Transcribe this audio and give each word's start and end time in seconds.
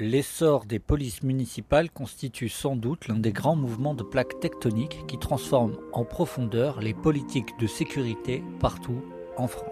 l'essor 0.00 0.64
des 0.64 0.78
polices 0.78 1.22
municipales 1.22 1.90
constitue 1.90 2.48
sans 2.48 2.74
doute 2.74 3.06
l'un 3.08 3.18
des 3.18 3.32
grands 3.32 3.56
mouvements 3.56 3.94
de 3.94 4.02
plaques 4.02 4.40
tectoniques 4.40 5.04
qui 5.06 5.18
transforment 5.18 5.76
en 5.92 6.04
profondeur 6.04 6.80
les 6.80 6.94
politiques 6.94 7.58
de 7.60 7.66
sécurité 7.66 8.42
partout 8.60 9.02
en 9.36 9.46
France. 9.46 9.66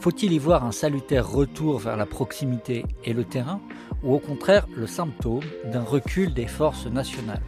Faut-il 0.00 0.32
y 0.32 0.38
voir 0.38 0.64
un 0.64 0.72
salutaire 0.72 1.30
retour 1.30 1.78
vers 1.78 1.96
la 1.96 2.06
proximité 2.06 2.84
et 3.04 3.12
le 3.12 3.24
terrain, 3.24 3.60
ou 4.02 4.14
au 4.14 4.18
contraire 4.18 4.66
le 4.76 4.86
symptôme 4.86 5.44
d'un 5.64 5.84
recul 5.84 6.34
des 6.34 6.46
forces 6.46 6.86
nationales? 6.86 7.42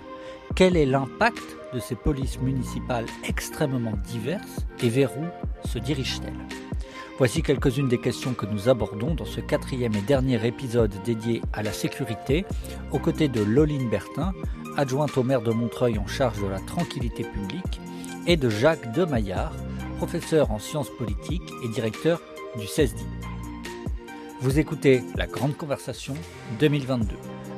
Quel 0.54 0.76
est 0.76 0.86
l'impact 0.86 1.56
de 1.74 1.80
ces 1.80 1.94
polices 1.94 2.40
municipales 2.40 3.06
extrêmement 3.28 3.96
diverses 4.08 4.66
et 4.82 4.88
vers 4.88 5.16
où 5.18 5.68
se 5.68 5.78
dirigent-elles? 5.78 6.77
Voici 7.18 7.42
quelques-unes 7.42 7.88
des 7.88 7.98
questions 7.98 8.32
que 8.32 8.46
nous 8.46 8.68
abordons 8.68 9.14
dans 9.14 9.24
ce 9.24 9.40
quatrième 9.40 9.94
et 9.94 10.02
dernier 10.02 10.46
épisode 10.46 10.94
dédié 11.04 11.42
à 11.52 11.62
la 11.62 11.72
sécurité, 11.72 12.44
aux 12.92 12.98
côtés 12.98 13.28
de 13.28 13.42
Loline 13.42 13.90
Bertin, 13.90 14.32
adjointe 14.76 15.16
au 15.18 15.24
maire 15.24 15.42
de 15.42 15.50
Montreuil 15.50 15.98
en 15.98 16.06
charge 16.06 16.40
de 16.40 16.46
la 16.46 16.60
tranquillité 16.60 17.24
publique, 17.24 17.80
et 18.26 18.36
de 18.36 18.48
Jacques 18.48 18.92
Demaillard, 18.92 19.52
professeur 19.96 20.52
en 20.52 20.58
sciences 20.58 20.90
politiques 20.90 21.50
et 21.64 21.68
directeur 21.68 22.20
du 22.56 22.66
CESDI. 22.66 23.06
Vous 24.40 24.60
écoutez 24.60 25.02
La 25.16 25.26
Grande 25.26 25.56
Conversation 25.56 26.14
2022, 26.60 27.16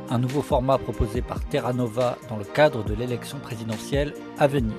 un 0.09 0.19
nouveau 0.19 0.41
format 0.41 0.79
proposé 0.79 1.21
par 1.21 1.45
Terra 1.45 1.75
Nova 1.75 2.17
dans 2.31 2.39
le 2.39 2.45
cadre 2.45 2.83
de 2.83 2.95
l'élection 2.95 3.39
présidentielle 3.39 4.15
à 4.39 4.47
venir. 4.47 4.77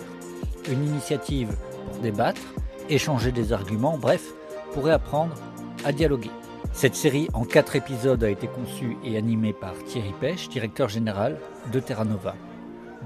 Une 0.72 0.84
initiative 0.84 1.56
pour 1.86 2.02
débattre, 2.02 2.42
échanger 2.90 3.32
des 3.32 3.54
arguments, 3.54 4.00
bref, 4.00 4.34
pourrait 4.74 4.92
apprendre 4.92 5.36
à 5.84 5.92
dialoguer. 5.92 6.32
Cette 6.74 6.96
série 6.96 7.28
en 7.34 7.44
quatre 7.44 7.76
épisodes 7.76 8.24
a 8.24 8.30
été 8.30 8.48
conçue 8.48 8.96
et 9.04 9.18
animée 9.18 9.54
par 9.54 9.74
Thierry 9.86 10.14
Pêche, 10.20 10.50
directeur 10.50 10.88
général 10.88 11.38
de 11.72 11.80
Terra 11.80 12.06
Nova. 12.06 12.36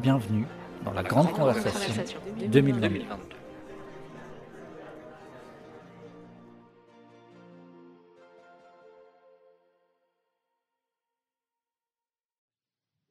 Bienvenue 0.01 0.45
dans 0.83 0.93
la, 0.93 1.01
grande, 1.01 1.31
conversation, 1.31 1.93
2022. 2.47 3.05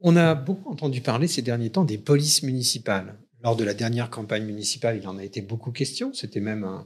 On 0.07 0.17
a 0.17 0.35
beaucoup 0.35 0.71
entendu 0.71 1.01
parler 1.01 1.27
ces 1.27 1.43
derniers 1.43 1.71
temps 1.71 1.85
des 1.85 1.99
polices 1.99 2.43
municipales. 2.43 3.19
Lors 3.43 3.57
de 3.57 3.65
la 3.65 3.75
dernière 3.75 4.11
campagne 4.11 4.45
municipale, 4.45 4.99
il 5.03 5.09
en 5.09 5.19
a 5.19 5.25
été 5.25 5.41
beaucoup 5.41 5.73
question. 5.73 6.13
C'était 6.13 6.41
même 6.41 6.63
un, 6.63 6.85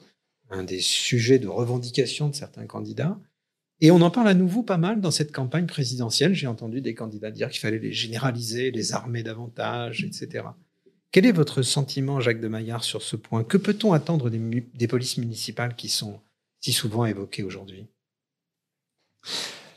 un 0.50 0.62
des 0.62 0.80
sujets 0.80 1.38
de 1.38 1.48
revendication 1.48 2.28
de 2.28 2.34
certains 2.34 2.66
candidats. 2.66 3.18
Et 3.80 3.90
on 3.90 4.00
en 4.00 4.10
parle 4.10 4.28
à 4.28 4.34
nouveau 4.34 4.62
pas 4.62 4.76
mal 4.76 5.00
dans 5.00 5.10
cette 5.10 5.32
campagne 5.32 5.66
présidentielle. 5.66 6.34
J'ai 6.34 6.48
entendu 6.48 6.80
des 6.80 6.94
candidats 6.94 7.30
dire 7.30 7.48
qu'il 7.48 7.60
fallait 7.60 7.78
les 7.78 7.92
généraliser, 7.92 8.70
les 8.70 8.92
armer 8.92 9.22
davantage, 9.22 10.04
etc. 10.04 10.46
Quel 11.12 11.26
est 11.26 11.32
votre 11.32 11.62
sentiment, 11.62 12.20
Jacques 12.20 12.40
de 12.40 12.48
Maillard, 12.48 12.84
sur 12.84 13.02
ce 13.02 13.16
point? 13.16 13.44
Que 13.44 13.56
peut-on 13.56 13.92
attendre 13.92 14.30
des, 14.30 14.88
polices 14.88 15.16
municipales 15.16 15.76
qui 15.76 15.88
sont 15.88 16.20
si 16.60 16.72
souvent 16.72 17.06
évoquées 17.06 17.44
aujourd'hui? 17.44 17.86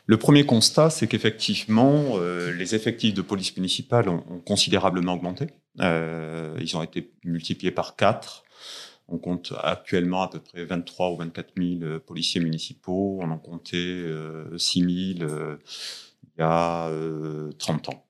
Le 0.08 0.18
premier 0.18 0.46
constat, 0.46 0.90
c'est 0.90 1.08
qu'effectivement, 1.08 2.18
euh, 2.18 2.52
les 2.52 2.76
effectifs 2.76 3.14
de 3.14 3.22
police 3.22 3.56
municipale 3.56 4.10
ont, 4.10 4.42
considérablement 4.46 5.14
augmenté. 5.14 5.48
Euh, 5.80 6.58
ils 6.60 6.76
ont 6.76 6.84
été 6.84 7.14
multipliés 7.24 7.72
par 7.72 7.96
4 7.96 8.44
on 9.12 9.18
compte 9.18 9.54
actuellement 9.62 10.24
à 10.24 10.30
peu 10.30 10.40
près 10.40 10.64
23 10.64 11.12
ou 11.12 11.18
24 11.18 11.54
000 11.58 11.70
euh, 11.84 12.00
policiers 12.00 12.42
municipaux. 12.42 13.20
On 13.22 13.30
en 13.30 13.38
comptait 13.38 14.06
6 14.58 14.84
euh, 14.84 15.16
000 15.18 15.30
euh, 15.30 15.58
il 16.24 16.40
y 16.40 16.44
a 16.44 16.90
30 17.60 17.90
ans. 17.90 18.08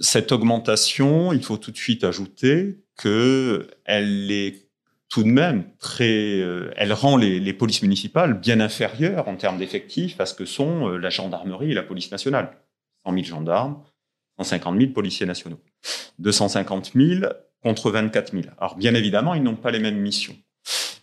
cette 0.00 0.32
augmentation, 0.32 1.32
il 1.32 1.42
faut 1.42 1.56
tout 1.56 1.72
de 1.72 1.76
suite 1.76 2.04
ajouter 2.04 2.84
qu'elle 2.96 4.30
est 4.30 4.68
tout 5.08 5.24
de 5.24 5.28
même 5.28 5.64
très, 5.78 6.38
elle 6.76 6.92
rend 6.92 7.16
les, 7.16 7.52
polices 7.52 7.82
municipales 7.82 8.38
bien 8.38 8.60
inférieures 8.60 9.26
en 9.26 9.34
termes 9.36 9.58
d'effectifs 9.58 10.20
à 10.20 10.26
ce 10.26 10.34
que 10.34 10.44
sont 10.44 10.86
la 10.88 11.10
gendarmerie 11.10 11.72
et 11.72 11.74
la 11.74 11.82
police 11.82 12.12
nationale. 12.12 12.56
100 13.04 13.14
000 13.14 13.24
gendarmes, 13.24 13.82
150 14.38 14.78
000 14.78 14.92
policiers 14.92 15.26
nationaux. 15.26 15.60
250 16.20 16.92
000 16.94 17.24
contre 17.62 17.90
24 17.90 18.32
000. 18.32 18.44
Alors 18.58 18.76
bien 18.76 18.94
évidemment, 18.94 19.34
ils 19.34 19.42
n'ont 19.42 19.56
pas 19.56 19.70
les 19.70 19.80
mêmes 19.80 20.00
missions. 20.00 20.36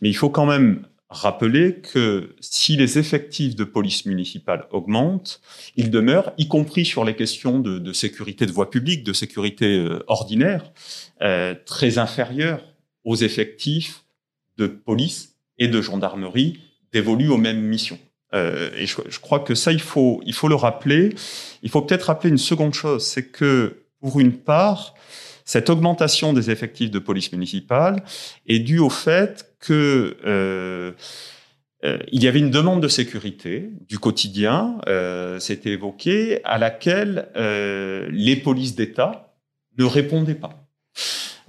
Mais 0.01 0.09
il 0.09 0.15
faut 0.15 0.29
quand 0.29 0.45
même 0.45 0.85
rappeler 1.09 1.75
que 1.75 2.35
si 2.41 2.75
les 2.75 2.99
effectifs 2.99 3.55
de 3.55 3.63
police 3.63 4.05
municipale 4.05 4.65
augmentent, 4.71 5.41
ils 5.75 5.89
demeurent, 5.89 6.33
y 6.37 6.47
compris 6.47 6.85
sur 6.85 7.05
les 7.05 7.15
questions 7.15 7.59
de, 7.59 7.93
sécurité 7.93 8.45
de 8.45 8.51
voie 8.51 8.69
publique, 8.69 9.03
de 9.03 9.13
sécurité 9.13 9.77
euh, 9.77 10.03
ordinaire, 10.07 10.71
euh, 11.21 11.55
très 11.65 11.97
inférieurs 11.97 12.61
aux 13.05 13.15
effectifs 13.15 14.03
de 14.57 14.67
police 14.67 15.35
et 15.57 15.69
de 15.69 15.81
gendarmerie 15.81 16.59
dévolus 16.91 17.29
aux 17.29 17.37
mêmes 17.37 17.61
missions. 17.61 17.99
Euh, 18.33 18.69
et 18.75 18.85
je, 18.85 18.97
je, 19.07 19.19
crois 19.19 19.39
que 19.39 19.55
ça, 19.55 19.71
il 19.71 19.79
faut, 19.79 20.21
il 20.25 20.33
faut 20.33 20.49
le 20.49 20.55
rappeler. 20.55 21.15
Il 21.63 21.69
faut 21.69 21.81
peut-être 21.81 22.03
rappeler 22.03 22.29
une 22.29 22.37
seconde 22.37 22.73
chose, 22.73 23.05
c'est 23.05 23.27
que 23.27 23.83
pour 24.01 24.19
une 24.19 24.33
part, 24.33 24.93
cette 25.47 25.69
augmentation 25.69 26.33
des 26.33 26.51
effectifs 26.51 26.91
de 26.91 26.99
police 26.99 27.31
municipale 27.31 28.03
est 28.47 28.59
due 28.59 28.79
au 28.79 28.89
fait 28.89 29.55
que 29.59 30.17
euh, 30.25 30.91
euh, 31.85 31.97
il 32.11 32.21
y 32.21 32.27
avait 32.27 32.39
une 32.39 32.51
demande 32.51 32.83
de 32.83 32.89
sécurité 32.89 33.69
du 33.87 33.97
quotidien, 33.97 34.77
euh, 34.87 35.39
c'était 35.39 35.69
évoqué, 35.69 36.41
à 36.43 36.57
laquelle 36.57 37.29
euh, 37.37 38.09
les 38.11 38.35
polices 38.35 38.75
d'État 38.75 39.33
ne 39.77 39.85
répondaient 39.85 40.35
pas. 40.35 40.67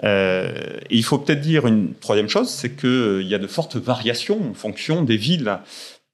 Euh, 0.05 0.79
et 0.89 0.97
il 0.97 1.03
faut 1.03 1.19
peut-être 1.19 1.41
dire 1.41 1.67
une 1.67 1.95
troisième 1.95 2.29
chose, 2.29 2.51
c'est 2.51 2.77
qu'il 2.77 3.27
y 3.27 3.35
a 3.35 3.39
de 3.39 3.49
fortes 3.49 3.77
variations 3.77 4.51
en 4.51 4.55
fonction 4.55 5.03
des 5.03 5.17
villes, 5.17 5.59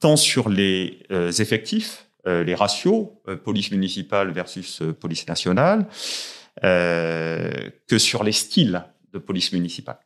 tant 0.00 0.16
sur 0.16 0.48
les 0.48 1.00
effectifs, 1.38 2.06
les 2.26 2.54
ratios, 2.54 3.08
police 3.44 3.70
municipale 3.70 4.30
versus 4.30 4.80
police 4.98 5.28
nationale, 5.28 5.80
euh, 5.80 6.43
que 6.62 7.98
sur 7.98 8.24
les 8.24 8.32
styles 8.32 8.84
de 9.12 9.18
police 9.18 9.52
municipale. 9.52 9.98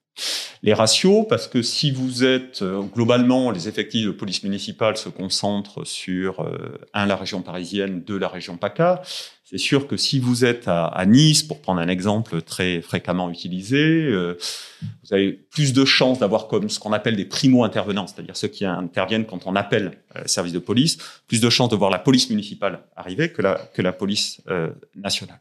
Les 0.62 0.74
ratios, 0.74 1.24
parce 1.28 1.46
que 1.46 1.62
si 1.62 1.90
vous 1.92 2.24
êtes 2.24 2.62
euh, 2.62 2.82
globalement, 2.82 3.50
les 3.50 3.68
effectifs 3.68 4.06
de 4.06 4.10
police 4.10 4.42
municipale 4.42 4.96
se 4.96 5.08
concentrent 5.08 5.86
sur 5.86 6.40
euh, 6.40 6.78
un 6.94 7.06
la 7.06 7.16
région 7.16 7.42
parisienne, 7.42 8.02
deux 8.02 8.18
la 8.18 8.28
région 8.28 8.56
PACA. 8.56 9.02
C'est 9.44 9.58
sûr 9.58 9.86
que 9.86 9.96
si 9.96 10.18
vous 10.18 10.44
êtes 10.44 10.64
à, 10.66 11.04
Nice, 11.06 11.42
pour 11.42 11.62
prendre 11.62 11.80
un 11.80 11.88
exemple 11.88 12.42
très 12.42 12.82
fréquemment 12.82 13.30
utilisé, 13.30 14.10
vous 14.12 15.14
avez 15.14 15.32
plus 15.32 15.72
de 15.72 15.86
chances 15.86 16.18
d'avoir 16.18 16.48
comme 16.48 16.68
ce 16.68 16.78
qu'on 16.78 16.92
appelle 16.92 17.16
des 17.16 17.24
primo-intervenants, 17.24 18.06
c'est-à-dire 18.06 18.36
ceux 18.36 18.48
qui 18.48 18.66
interviennent 18.66 19.24
quand 19.24 19.46
on 19.46 19.56
appelle 19.56 20.02
le 20.14 20.28
service 20.28 20.52
de 20.52 20.58
police, 20.58 20.98
plus 21.26 21.40
de 21.40 21.48
chances 21.48 21.70
de 21.70 21.76
voir 21.76 21.90
la 21.90 21.98
police 21.98 22.28
municipale 22.28 22.80
arriver 22.94 23.32
que 23.32 23.40
la, 23.40 23.54
que 23.72 23.80
la 23.80 23.92
police 23.92 24.42
nationale. 24.94 25.40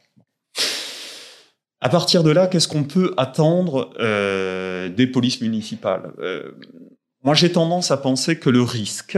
À 1.79 1.89
partir 1.89 2.23
de 2.23 2.31
là, 2.31 2.47
qu'est-ce 2.47 2.67
qu'on 2.67 2.83
peut 2.83 3.13
attendre 3.17 3.91
euh, 3.99 4.89
des 4.89 5.05
polices 5.05 5.41
municipales? 5.41 6.11
Euh, 6.19 6.51
Moi, 7.23 7.35
j'ai 7.35 7.51
tendance 7.51 7.91
à 7.91 7.97
penser 7.97 8.39
que 8.39 8.49
le 8.49 8.61
risque, 8.63 9.17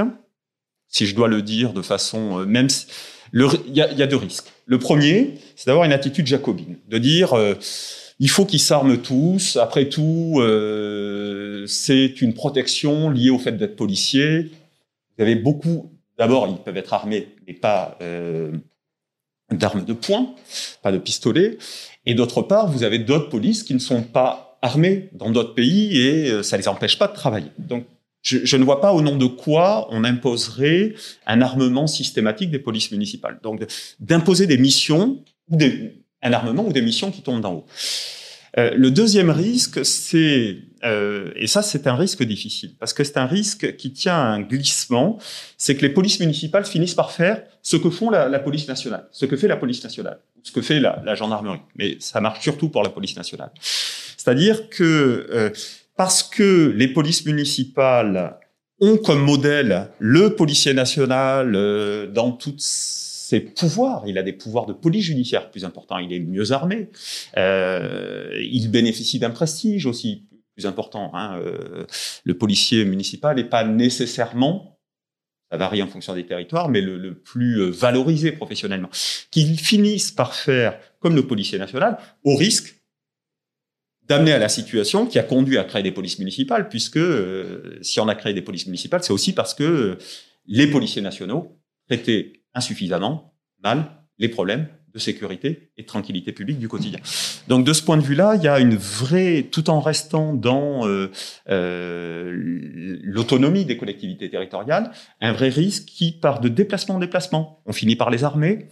si 0.88 1.06
je 1.06 1.16
dois 1.16 1.30
le 1.30 1.42
dire 1.42 1.72
de 1.72 1.82
façon 1.82 2.40
euh, 2.40 2.46
même, 2.46 2.68
il 3.34 3.48
y, 3.68 3.78
y, 3.78 4.04
a 4.04 4.08
deux 4.08 4.18
risques. 4.18 4.52
Le 4.66 4.78
premier, 4.78 5.36
c'est 5.56 5.68
d'avoir 5.68 5.86
une 5.86 5.94
attitude 5.94 6.28
jacobine, 6.28 6.78
de 6.90 6.98
dire 6.98 7.34
euh, 7.34 7.54
il 8.20 8.30
faut 8.30 8.46
qu'ils 8.46 8.60
s'arment 8.60 8.98
tous. 8.98 9.56
Après 9.56 9.88
tout, 9.88 10.36
euh, 10.40 11.66
c'est 11.66 12.22
une 12.22 12.34
protection 12.34 13.10
liée 13.10 13.30
au 13.30 13.40
fait 13.40 13.54
d'être 13.54 13.78
policier. 13.78 14.52
Vous 15.18 15.24
avez 15.24 15.36
beaucoup. 15.36 15.92
D'abord, 16.18 16.48
ils 16.50 16.58
peuvent 16.58 16.76
être 16.76 16.94
armés, 16.94 17.30
mais 17.48 17.54
pas 17.54 17.98
d'armes 19.52 19.86
de 19.86 19.94
poing, 19.94 20.36
pas 20.82 20.92
de 20.92 20.98
pistolet. 20.98 21.58
Et 22.06 22.14
d'autre 22.14 22.42
part, 22.42 22.70
vous 22.72 22.84
avez 22.84 23.00
d'autres 23.00 23.30
polices 23.30 23.64
qui 23.64 23.74
ne 23.74 23.80
sont 23.80 24.04
pas 24.04 24.58
armées 24.62 25.10
dans 25.14 25.30
d'autres 25.30 25.54
pays 25.54 25.98
et 25.98 26.32
euh, 26.32 26.44
ça 26.44 26.58
les 26.58 26.68
empêche 26.68 26.98
pas 26.98 27.08
de 27.08 27.14
travailler. 27.14 27.52
Donc, 27.58 27.86
je, 28.22 28.58
ne 28.58 28.64
vois 28.64 28.82
pas 28.82 28.94
au 28.94 29.02
nom 29.02 29.16
de 29.16 29.26
quoi 29.26 29.88
on 29.92 30.04
imposerait 30.04 30.94
un 31.26 31.42
armement 31.42 31.88
systématique 31.88 32.52
des 32.52 32.60
polices 32.60 32.92
municipales. 32.92 33.40
Donc, 33.42 33.66
d'imposer 34.00 34.46
des 34.46 34.58
missions, 34.58 35.24
un 36.22 36.34
armement 36.34 36.68
ou 36.68 36.74
des 36.74 36.82
missions 36.82 37.12
qui 37.12 37.22
tombent 37.22 37.42
d'en 37.42 37.54
haut. 37.54 37.66
Euh, 38.58 38.72
le 38.76 38.92
deuxième 38.92 39.30
risque, 39.30 39.86
c'est, 39.86 40.58
euh, 40.84 41.32
et 41.36 41.48
ça 41.48 41.62
c'est 41.62 41.88
un 41.88 41.96
risque 41.96 42.24
difficile, 42.24 42.76
parce 42.80 42.94
que 42.94 43.04
c'est 43.04 43.18
un 43.18 43.28
risque 43.28 43.78
qui 43.78 43.94
tient 43.94 44.16
à 44.16 44.26
un 44.26 44.42
glissement, 44.42 45.20
c'est 45.56 45.76
que 45.76 45.84
les 45.84 45.94
polices 45.94 46.20
municipales 46.20 46.66
finissent 46.66 46.96
par 46.96 47.12
faire 47.12 47.44
ce 47.62 47.78
que 47.78 47.92
font 47.92 48.10
la 48.10 48.40
police 48.40 48.68
nationale, 48.68 49.08
ce 49.12 49.26
que 49.26 49.38
fait 49.38 49.48
la 49.48 49.56
police 49.56 49.84
nationale, 49.84 50.20
ce 50.44 50.52
que 50.52 50.62
fait 50.62 50.80
la, 50.80 51.16
gendarmerie. 51.16 51.62
Mais 51.76 51.98
ça 52.00 52.22
marche 52.22 52.42
surtout 52.42 52.70
pour 52.70 52.84
la 52.84 52.90
police 52.90 53.16
nationale. 53.16 53.52
C'est-à-dire 53.62 54.70
que 54.70 55.28
euh, 55.32 55.50
parce 55.96 56.24
que 56.24 56.74
les 56.76 56.88
polices 56.88 57.26
municipales 57.26 58.38
ont 58.80 58.98
comme 58.98 59.22
modèle 59.22 59.90
le 60.00 60.36
policier 60.36 60.74
national 60.74 61.56
euh, 61.56 62.08
dans 62.08 62.32
toutes 62.32 62.62
ses 62.62 63.42
pouvoirs. 63.42 64.04
Il 64.08 64.18
a 64.18 64.24
des 64.24 64.34
pouvoirs 64.34 64.66
de 64.66 64.74
police 64.74 65.06
judiciaire 65.06 65.52
plus 65.52 65.66
importants. 65.66 65.98
Il 65.98 66.14
est 66.14 66.20
mieux 66.20 66.52
armé. 66.52 66.90
Euh, 67.38 68.32
il 68.40 68.70
bénéficie 68.70 69.20
d'un 69.20 69.30
prestige 69.30 69.86
aussi 69.86 70.26
plus 70.56 70.66
important. 70.66 71.12
Hein. 71.14 71.40
Le 72.24 72.38
policier 72.38 72.86
municipal 72.86 73.36
n'est 73.36 73.44
pas 73.44 73.64
nécessairement 73.64 74.79
ça 75.52 75.58
varie 75.58 75.82
en 75.82 75.88
fonction 75.88 76.14
des 76.14 76.26
territoires, 76.26 76.70
mais 76.70 76.82
le, 76.82 77.14
plus 77.16 77.62
euh, 77.62 77.70
valorisé 77.70 78.32
professionnellement, 78.32 78.90
qu'ils 79.32 79.60
finissent 79.60 80.12
par 80.12 80.36
faire 80.36 80.80
comme 81.00 81.16
le 81.16 81.26
policier 81.26 81.58
national, 81.58 81.98
au 82.24 82.36
risque 82.36 82.76
d'amener 84.04 84.34
à 84.34 84.40
la 84.40 84.50
situation 84.50 85.06
qui 85.06 85.20
a 85.20 85.24
conduit 85.24 85.58
à 85.58 85.64
créer 85.64 85.84
des 85.84 85.92
polices 85.92 86.20
municipales, 86.20 86.70
puisque 86.70 86.98
euh, 86.98 87.78
si 87.82 88.00
on 88.00 88.08
a 88.08 88.16
créé 88.16 88.34
des 88.34 88.42
polices 88.42 88.66
municipales, 88.66 89.04
c'est 89.04 89.14
aussi 89.14 89.34
parce 89.34 89.54
que 89.54 89.64
euh, 89.64 89.98
les 90.46 90.68
policiers 90.68 91.02
nationaux 91.02 91.60
traitaient 91.88 92.44
insuffisamment 92.54 93.36
mal 93.64 93.86
les 94.18 94.30
problèmes 94.30 94.68
de 94.94 95.00
sécurité 95.00 95.72
et 95.78 95.84
de 95.84 95.88
tranquillité 95.88 96.32
publique 96.32 96.60
du 96.60 96.68
quotidien. 96.68 97.00
Donc 97.48 97.66
de 97.66 97.74
ce 97.74 97.84
point 97.84 97.98
de 97.98 98.02
vue-là, 98.02 98.36
il 98.36 98.44
y 98.44 98.48
a 98.48 98.60
une 98.60 98.76
vraie, 98.76 99.48
tout 99.52 99.70
en 99.70 99.80
restant 99.80 100.34
dans 100.34 100.88
euh, 100.88 101.12
euh, 101.50 102.32
l'autonomie 103.04 103.66
des 103.66 103.78
collectivités 103.78 104.30
territoriales, 104.30 104.92
un 105.22 105.32
vrai 105.32 105.50
risque 105.50 105.86
qui 105.86 106.12
part 106.12 106.40
de 106.40 106.50
déplacement 106.50 106.96
en 106.96 107.00
déplacement. 107.00 107.62
On 107.66 107.74
finit 107.74 107.96
par 107.96 108.10
les 108.10 108.24
armer, 108.24 108.68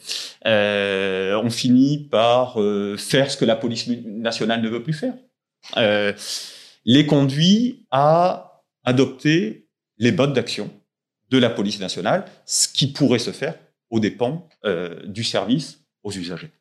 euh, 0.45 1.39
on 1.43 1.49
finit 1.49 2.07
par 2.09 2.57
faire 2.97 3.29
ce 3.29 3.37
que 3.37 3.45
la 3.45 3.55
police 3.55 3.87
nationale 3.87 4.61
ne 4.61 4.69
veut 4.69 4.83
plus 4.83 4.93
faire. 4.93 5.13
Les 6.85 7.05
conduit 7.05 7.85
à 7.91 8.63
adopter 8.85 9.67
les 9.97 10.11
modes 10.11 10.33
d'action 10.33 10.71
de 11.29 11.37
la 11.37 11.49
police 11.49 11.79
nationale, 11.79 12.25
ce 12.45 12.67
qui 12.67 12.87
pourrait 12.87 13.19
se 13.19 13.31
faire 13.31 13.55
aux 13.89 13.99
dépens 13.99 14.47
du 15.05 15.23
service 15.23 15.86
aux 16.07 16.11
usagers. 16.11 16.51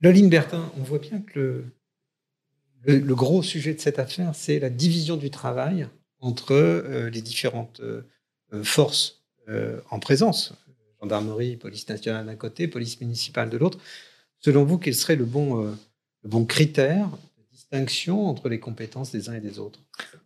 Loline 0.00 0.30
Bertin, 0.30 0.70
on 0.78 0.82
voit 0.82 0.98
bien 0.98 1.20
que 1.20 1.64
le, 2.84 2.98
le, 2.98 3.14
gros 3.14 3.42
sujet 3.42 3.74
de 3.74 3.80
cette 3.80 3.98
affaire, 3.98 4.34
c'est 4.34 4.58
la 4.58 4.70
division 4.70 5.16
du 5.16 5.30
travail 5.30 5.88
entre 6.20 6.52
euh, 6.52 7.10
les 7.10 7.20
différentes 7.20 7.80
euh, 7.80 8.02
forces 8.62 9.22
euh, 9.48 9.80
en 9.90 9.98
présence. 9.98 10.54
Gendarmerie, 11.00 11.56
police 11.56 11.88
nationale 11.88 12.26
d'un 12.26 12.36
côté, 12.36 12.68
police 12.68 13.00
municipale 13.00 13.50
de 13.50 13.56
l'autre. 13.56 13.78
Selon 14.38 14.64
vous, 14.64 14.78
quel 14.78 14.94
serait 14.94 15.16
le 15.16 15.24
bon, 15.24 15.64
euh, 15.64 15.72
le 16.22 16.28
bon 16.28 16.44
critère 16.44 17.08
de 17.08 17.42
distinction 17.50 18.26
entre 18.26 18.48
les 18.48 18.60
compétences 18.60 19.10
des 19.10 19.28
uns 19.28 19.34
et 19.34 19.40
des 19.40 19.58
autres? 19.58 19.80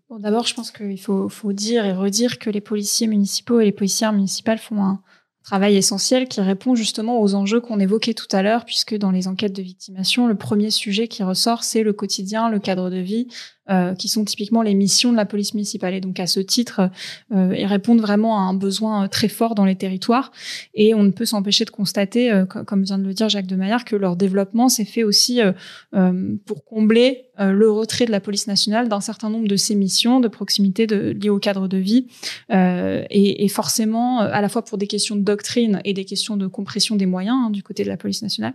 Bon, 0.09 0.19
D'abord, 0.19 0.47
je 0.47 0.55
pense 0.55 0.71
qu'il 0.71 1.01
faut, 1.01 1.29
faut, 1.29 1.53
dire 1.53 1.85
et 1.85 1.93
redire 1.93 2.39
que 2.39 2.51
les 2.51 2.61
policiers 2.61 3.07
municipaux 3.07 3.61
et 3.61 3.65
les 3.65 3.73
policières 3.73 4.13
municipales 4.13 4.59
font 4.59 4.83
un, 4.83 5.03
travail 5.45 5.77
essentiel 5.77 6.27
qui 6.27 6.41
répond 6.41 6.75
justement 6.75 7.21
aux 7.21 7.35
enjeux 7.35 7.61
qu'on 7.61 7.79
évoquait 7.79 8.15
tout 8.15 8.27
à 8.33 8.43
l'heure, 8.43 8.65
puisque 8.65 8.97
dans 8.97 9.11
les 9.11 9.29
enquêtes 9.29 9.53
de 9.53 9.63
victimation, 9.63 10.27
le 10.27 10.35
premier 10.35 10.71
sujet 10.71 11.07
qui 11.07 11.23
ressort, 11.23 11.63
c'est 11.63 11.83
le 11.83 11.93
quotidien, 11.93 12.49
le 12.49 12.59
cadre 12.59 12.91
de 12.91 12.97
vie, 12.97 13.29
euh, 13.71 13.95
qui 13.95 14.09
sont 14.09 14.25
typiquement 14.25 14.63
les 14.63 14.75
missions 14.75 15.11
de 15.11 15.17
la 15.17 15.25
police 15.25 15.55
municipale. 15.55 15.95
Et 15.95 16.01
donc 16.01 16.21
à 16.21 16.27
ce 16.27 16.41
titre, 16.41 16.91
euh, 17.35 17.55
ils 17.57 17.67
répondent 17.67 18.01
vraiment 18.01 18.39
à 18.39 18.43
un 18.43 18.55
besoin 18.55 19.05
euh, 19.05 19.09
très 19.09 19.29
fort 19.29 19.55
dans 19.55 19.65
les 19.65 19.77
territoires. 19.77 20.33
Et 20.75 20.95
on 20.95 21.03
ne 21.03 21.11
peut 21.11 21.25
s'empêcher 21.25 21.65
de 21.65 21.71
constater, 21.71 22.31
euh, 22.31 22.45
comme 22.45 22.83
vient 22.83 22.99
de 22.99 23.05
le 23.05 23.15
dire 23.15 23.29
Jacques 23.29 23.47
de 23.47 23.57
Maillard, 23.57 23.85
que 23.85 23.97
leur 23.97 24.17
développement 24.17 24.69
s'est 24.69 24.85
fait 24.85 25.03
aussi 25.03 25.41
euh, 25.41 25.53
euh, 25.95 26.37
pour 26.47 26.65
combler 26.65 27.23
le 27.37 27.69
retrait 27.69 28.07
de 28.07 28.13
la 28.13 28.21
police 28.21 28.47
nationale 28.47 28.89
d'un 28.89 29.01
certain 29.01 29.29
nombre 29.29 29.49
de 29.49 29.57
ses 29.57 29.75
missions 29.75 30.21
de 30.21 30.29
proximité 30.29 30.87
liées 30.87 31.31
au 31.31 31.41
cadre 31.41 31.67
de 31.67 31.79
vie. 31.79 32.07
Et, 32.53 33.45
et, 33.45 33.49
forcément, 33.49 34.21
à 34.21 34.41
la 34.41 34.49
fois 34.49 34.65
pour 34.65 34.79
des 34.79 34.87
questions 34.87 35.17
de 35.17 35.23
doctrine 35.23 35.81
et 35.85 35.95
des 35.95 36.05
questions 36.05 36.37
de 36.37 36.47
compression 36.47 36.95
des 36.95 37.07
moyens 37.07 37.37
hein, 37.47 37.51
du 37.51 37.65
côté 37.65 37.83
de 37.83 37.89
la 37.89 37.97
police 37.97 38.23
nationale. 38.23 38.55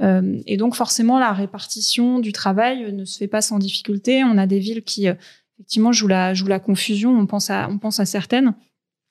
et 0.00 0.56
donc 0.56 0.74
forcément, 0.74 1.20
la 1.20 1.32
répartition 1.32 2.18
du 2.18 2.32
travail 2.32 2.92
ne 2.92 3.04
se 3.04 3.16
fait 3.16 3.28
pas 3.28 3.42
sans 3.42 3.60
difficulté. 3.60 4.24
On 4.24 4.38
a 4.38 4.45
des 4.46 4.58
villes 4.58 4.82
qui, 4.82 5.06
effectivement, 5.06 5.92
jouent 5.92 6.08
la, 6.08 6.34
jouent 6.34 6.46
la 6.46 6.60
confusion. 6.60 7.18
On 7.18 7.26
pense 7.26 7.50
à, 7.50 7.68
on 7.70 7.78
pense 7.78 8.00
à 8.00 8.06
certaines. 8.06 8.54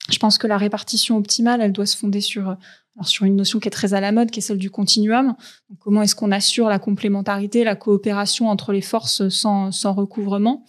Je 0.10 0.18
pense 0.20 0.38
que 0.38 0.48
la 0.48 0.58
répartition 0.58 1.18
optimale, 1.18 1.62
elle 1.62 1.72
doit 1.72 1.86
se 1.86 1.98
fonder 1.98 2.22
sur, 2.22 2.58
alors 2.96 3.08
sur 3.08 3.26
une 3.26 3.36
notion 3.36 3.60
qui 3.60 3.68
est 3.68 3.72
très 3.72 3.94
à 3.94 4.00
la 4.00 4.12
mode, 4.12 4.32
qui 4.32 4.40
est 4.40 4.42
celle 4.42 4.58
du 4.58 4.70
continuum. 4.70 5.36
Comment 5.80 6.02
est-ce 6.02 6.16
qu'on 6.16 6.32
assure 6.32 6.70
la 6.70 6.80
complémentarité, 6.80 7.64
la 7.66 7.76
coopération 7.76 8.48
entre 8.50 8.72
les 8.72 8.82
forces 8.82 9.28
sans, 9.28 9.72
sans 9.72 9.94
recouvrement? 9.94 10.66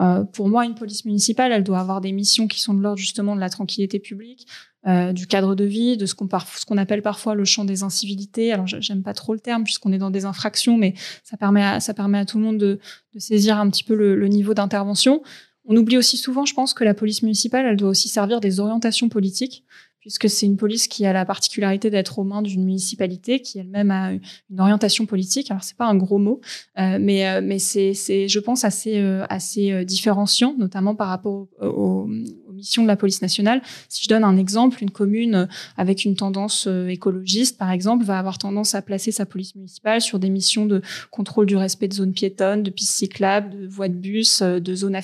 Euh, 0.00 0.24
Pour 0.24 0.48
moi, 0.48 0.64
une 0.64 0.74
police 0.74 1.04
municipale, 1.04 1.52
elle 1.52 1.62
doit 1.62 1.78
avoir 1.78 2.00
des 2.00 2.10
missions 2.10 2.48
qui 2.48 2.60
sont 2.60 2.74
de 2.74 2.82
l'ordre 2.82 2.98
justement 2.98 3.36
de 3.36 3.40
la 3.40 3.48
tranquillité 3.48 4.00
publique, 4.00 4.48
euh, 4.88 5.12
du 5.12 5.28
cadre 5.28 5.54
de 5.54 5.64
vie, 5.64 5.96
de 5.96 6.06
ce 6.06 6.16
qu'on 6.16 6.28
ce 6.28 6.66
qu'on 6.66 6.78
appelle 6.78 7.02
parfois 7.02 7.36
le 7.36 7.44
champ 7.44 7.64
des 7.64 7.84
incivilités. 7.84 8.52
Alors 8.52 8.66
j'aime 8.66 9.02
pas 9.02 9.14
trop 9.14 9.32
le 9.34 9.40
terme 9.40 9.62
puisqu'on 9.62 9.92
est 9.92 9.98
dans 9.98 10.10
des 10.10 10.24
infractions, 10.24 10.76
mais 10.76 10.94
ça 11.22 11.36
permet 11.36 11.62
à, 11.62 11.78
ça 11.78 11.94
permet 11.94 12.18
à 12.18 12.24
tout 12.24 12.38
le 12.38 12.44
monde 12.44 12.58
de, 12.58 12.80
de 13.14 13.18
saisir 13.20 13.56
un 13.58 13.70
petit 13.70 13.84
peu 13.84 13.94
le, 13.94 14.16
le 14.16 14.28
niveau 14.28 14.52
d'intervention. 14.52 15.22
On 15.70 15.76
oublie 15.76 15.98
aussi 15.98 16.16
souvent, 16.16 16.46
je 16.46 16.54
pense, 16.54 16.72
que 16.74 16.82
la 16.82 16.94
police 16.94 17.22
municipale, 17.22 17.66
elle 17.66 17.76
doit 17.76 17.90
aussi 17.90 18.08
servir 18.08 18.40
des 18.40 18.58
orientations 18.58 19.10
politiques 19.10 19.64
puisque 20.08 20.30
c'est 20.30 20.46
une 20.46 20.56
police 20.56 20.88
qui 20.88 21.04
a 21.04 21.12
la 21.12 21.26
particularité 21.26 21.90
d'être 21.90 22.18
aux 22.18 22.24
mains 22.24 22.40
d'une 22.40 22.64
municipalité 22.64 23.42
qui 23.42 23.58
elle-même 23.58 23.90
a 23.90 24.12
une 24.50 24.58
orientation 24.58 25.04
politique. 25.04 25.50
Alors 25.50 25.62
c'est 25.62 25.76
pas 25.76 25.84
un 25.84 25.96
gros 25.96 26.16
mot, 26.16 26.40
euh, 26.78 26.96
mais 26.98 27.28
euh, 27.28 27.42
mais 27.44 27.58
c'est 27.58 27.92
c'est 27.92 28.26
je 28.26 28.38
pense 28.38 28.64
assez 28.64 28.96
euh, 28.96 29.26
assez 29.28 29.84
différenciant, 29.84 30.54
notamment 30.56 30.94
par 30.94 31.08
rapport 31.08 31.46
aux, 31.60 32.08
missions 32.54 32.82
de 32.82 32.88
la 32.88 32.96
police 32.96 33.20
nationale. 33.20 33.60
Si 33.90 34.02
je 34.02 34.08
donne 34.08 34.24
un 34.24 34.38
exemple, 34.38 34.82
une 34.82 34.90
commune 34.90 35.46
avec 35.76 36.06
une 36.06 36.16
tendance 36.16 36.66
écologiste, 36.88 37.56
par 37.58 37.70
exemple, 37.70 38.04
va 38.04 38.18
avoir 38.18 38.38
tendance 38.38 38.74
à 38.74 38.82
placer 38.82 39.12
sa 39.12 39.26
police 39.26 39.54
municipale 39.54 40.00
sur 40.00 40.18
des 40.18 40.30
missions 40.30 40.66
de 40.66 40.80
contrôle 41.12 41.46
du 41.46 41.56
respect 41.56 41.86
de 41.86 41.94
zones 41.94 42.14
piétonnes, 42.14 42.64
de 42.64 42.70
pistes 42.70 42.94
cyclables, 42.94 43.50
de 43.50 43.68
voies 43.68 43.88
de 43.88 43.94
bus, 43.94 44.42
de 44.42 44.74
zones 44.74 44.96
à 44.96 45.02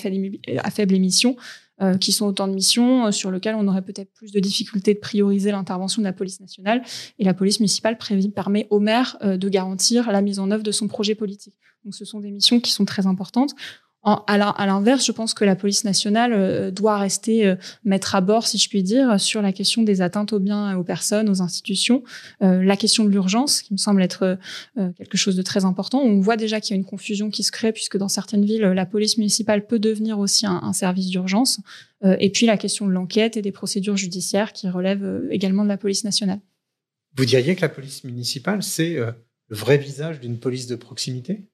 à 0.65 0.71
faible 0.71 0.95
émission 0.95 1.37
euh, 1.83 1.99
qui 1.99 2.13
sont 2.13 2.27
autant 2.27 2.47
de 2.47 2.55
missions 2.55 3.07
euh, 3.07 3.11
sur 3.11 3.33
lesquelles 3.33 3.57
on 3.57 3.67
aurait 3.67 3.83
peut-être 3.83 4.13
plus 4.13 4.31
de 4.31 4.39
difficultés 4.39 4.95
de 4.95 5.01
prioriser 5.01 5.51
l'intervention 5.51 6.03
de 6.03 6.07
la 6.07 6.13
police 6.13 6.39
nationale. 6.39 6.83
Et 7.19 7.25
la 7.25 7.35
police 7.35 7.59
municipale 7.59 7.99
permet 7.99 8.69
au 8.71 8.79
maire 8.79 9.17
euh, 9.23 9.37
de 9.37 9.49
garantir 9.49 10.13
la 10.13 10.23
mise 10.23 10.39
en 10.39 10.53
œuvre 10.53 10.63
de 10.63 10.71
son 10.71 10.87
projet 10.87 11.17
politique. 11.17 11.55
Donc 11.85 11.97
ce 11.97 12.05
sont 12.05 12.21
des 12.21 12.31
missions 12.31 12.61
qui 12.61 12.71
sont 12.71 12.85
très 12.85 13.09
importantes. 13.09 13.55
En, 14.05 14.23
à 14.27 14.67
l'inverse, 14.67 15.07
je 15.07 15.13
pense 15.13 15.33
que 15.33 15.47
la 15.47 15.57
police 15.57 15.85
nationale 15.85 16.35
euh, 16.35 16.71
doit 16.71 16.99
rester 16.99 17.47
euh, 17.47 17.57
mettre 17.85 18.15
à 18.15 18.21
bord, 18.21 18.47
si 18.47 18.59
je 18.59 18.69
puis 18.69 18.83
dire, 18.83 19.19
sur 19.19 19.41
la 19.41 19.51
question 19.51 19.83
des 19.83 20.03
atteintes 20.03 20.35
aux 20.35 20.39
biens, 20.39 20.77
aux 20.77 20.85
personnes, 20.85 21.31
aux 21.31 21.41
institutions, 21.41 22.05
euh, 22.43 22.63
la 22.63 22.77
question 22.77 23.07
de 23.07 23.11
l'urgence, 23.11 23.63
qui 23.63 23.73
me 23.73 23.79
semble 23.79 24.03
être 24.03 24.39
quelque 24.75 25.17
chose 25.17 25.37
de 25.37 25.43
très 25.43 25.65
important. 25.65 26.01
On 26.01 26.21
voit 26.21 26.37
déjà 26.37 26.61
qu'il 26.61 26.75
y 26.75 26.79
a 26.79 26.81
une 26.81 26.85
confusion 26.85 27.31
qui 27.31 27.43
se 27.43 27.51
crée, 27.51 27.73
puisque 27.73 27.97
dans 27.97 28.09
certaines 28.09 28.45
villes, 28.45 28.63
la 28.63 28.87
police 28.87 29.17
municipale 29.17 29.67
peut 29.67 29.79
devenir 29.79 30.19
aussi 30.19 30.47
un, 30.47 30.73
service 30.73 31.09
d'urgence. 31.09 31.61
Et 32.19 32.31
puis 32.31 32.47
la 32.47 32.57
question 32.57 32.87
de 32.87 32.93
l'enquête 32.93 33.37
et 33.37 33.43
des 33.43 33.53
procédures 33.53 33.97
judiciaires 33.97 34.53
qui 34.53 34.69
relèvent 34.69 35.23
également 35.31 35.65
de 35.65 35.69
la 35.69 35.77
police 35.77 36.05
nationale. 36.05 36.41
Vous 37.17 37.25
diriez 37.25 37.57
que 37.57 37.63
la 37.63 37.69
police 37.69 38.05
municipale, 38.05 38.63
c'est 38.63 38.97
le 38.97 39.57
vrai 39.57 39.79
visage 39.79 40.21
d'une 40.21 40.39
police 40.39 40.67
de 40.67 40.77
proximité? 40.77 41.45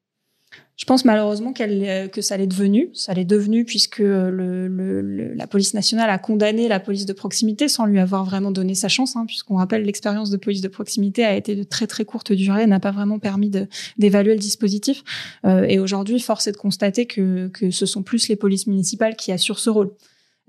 Je 0.80 0.87
pense 0.87 1.04
malheureusement 1.04 1.52
qu'elle, 1.52 2.11
que 2.11 2.23
ça 2.23 2.38
l'est 2.38 2.47
devenu. 2.47 2.88
Ça 2.95 3.12
l'est 3.12 3.26
devenu 3.26 3.66
puisque 3.66 3.99
le, 3.99 5.35
la 5.35 5.47
police 5.47 5.75
nationale 5.75 6.09
a 6.09 6.16
condamné 6.16 6.69
la 6.69 6.80
police 6.80 7.04
de 7.04 7.12
proximité 7.12 7.69
sans 7.69 7.85
lui 7.85 8.00
avoir 8.00 8.25
vraiment 8.25 8.50
donné 8.50 8.75
sa 8.75 8.88
chance, 8.88 9.14
hein, 9.14 9.26
puisqu'on 9.26 9.57
rappelle 9.57 9.83
l'expérience 9.83 10.30
de 10.30 10.38
police 10.38 10.62
de 10.62 10.69
proximité 10.69 11.23
a 11.23 11.37
été 11.37 11.54
de 11.54 11.64
très 11.64 11.87
très 11.87 12.07
courte 12.07 12.33
durée, 12.33 12.66
n'a 12.66 12.80
pas 12.80 12.92
vraiment 12.92 13.19
permis 13.19 13.50
d'évaluer 13.99 14.33
le 14.33 14.40
dispositif. 14.40 15.04
Euh, 15.45 15.64
et 15.64 15.78
aujourd'hui, 15.78 16.19
force 16.19 16.47
est 16.47 16.52
de 16.52 16.57
constater 16.57 17.04
que, 17.04 17.50
ce 17.71 17.85
sont 17.85 18.02
plus 18.02 18.28
les 18.28 18.37
polices 18.37 18.66
municipales 18.66 19.16
qui 19.16 19.33
assurent 19.33 19.59
ce 19.59 19.69
rôle. 19.69 19.92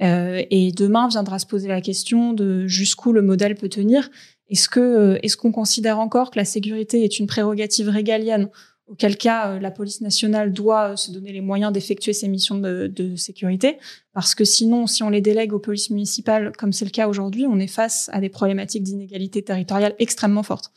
Euh, 0.02 0.42
et 0.50 0.72
demain 0.72 1.10
viendra 1.10 1.40
se 1.40 1.46
poser 1.46 1.68
la 1.68 1.82
question 1.82 2.32
de 2.32 2.68
jusqu'où 2.68 3.12
le 3.12 3.22
modèle 3.22 3.56
peut 3.56 3.68
tenir. 3.68 4.10
Est-ce 4.50 5.20
est-ce 5.22 5.36
qu'on 5.36 5.52
considère 5.52 6.00
encore 6.00 6.32
que 6.32 6.40
la 6.40 6.46
sécurité 6.46 7.04
est 7.04 7.20
une 7.20 7.28
prérogative 7.28 7.90
régalienne 7.90 8.50
auquel 8.92 9.18
cas 9.18 9.52
euh, 9.54 9.60
la 9.60 9.72
police 9.72 10.02
nationale 10.02 10.52
doit 10.52 10.92
euh, 10.92 10.96
se 10.96 11.12
donner 11.12 11.32
les 11.32 11.42
moyens 11.42 11.72
d'effectuer 11.72 12.14
ses 12.14 12.28
missions 12.28 12.56
de, 12.56 12.88
de, 12.88 13.16
sécurité, 13.16 13.78
parce 14.14 14.36
que 14.36 14.44
sinon, 14.44 14.86
si 14.86 15.02
on 15.02 15.10
les 15.10 15.22
délègue 15.22 15.54
aux 15.54 15.60
polices 15.60 15.90
municipales, 15.90 16.52
comme 16.58 16.74
c'est 16.74 16.86
le 16.86 16.92
cas 16.92 17.08
aujourd'hui, 17.08 17.46
on 17.48 17.58
est 17.58 17.68
face 17.68 18.10
à 18.12 18.20
des 18.20 18.30
problématiques 18.30 18.84
d'inégalité 18.84 19.42
territoriale 19.42 19.96
extrêmement 19.98 20.44
fortes. 20.44 20.72